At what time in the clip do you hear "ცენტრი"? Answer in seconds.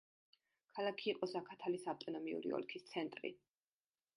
2.91-3.33